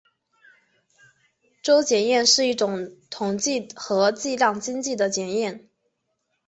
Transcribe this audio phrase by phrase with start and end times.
[1.61, 5.69] 邹检验是一种统计和计量经济的检验。